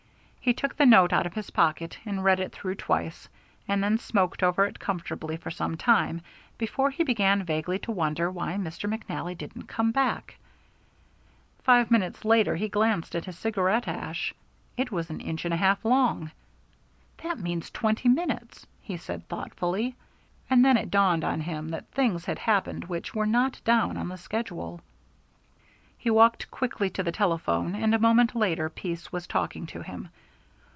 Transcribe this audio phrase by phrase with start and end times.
[0.43, 3.29] He took the note out of his pocket and read it through twice,
[3.67, 6.23] and then smoked over it comfortably for some time
[6.57, 8.91] before he began vaguely to wonder why Mr.
[8.91, 10.39] McNally didn't come back.
[11.63, 14.33] Five minutes later he glanced at his cigar ash.
[14.77, 16.31] It was an inch and a half long.
[17.21, 19.95] "That means twenty minutes," he said thoughtfully,
[20.49, 24.07] and then it dawned on him that things had happened which were not down on
[24.09, 24.81] the schedule.
[25.99, 30.09] He walked quickly to the telephone, and a moment later Pease was talking to him.